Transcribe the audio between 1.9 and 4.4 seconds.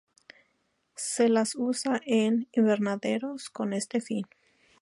en invernaderos con este fin.